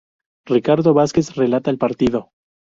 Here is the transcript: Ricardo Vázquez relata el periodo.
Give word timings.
Ricardo 0.47 0.95
Vázquez 0.95 1.35
relata 1.35 1.69
el 1.69 1.77
periodo. 1.77 2.31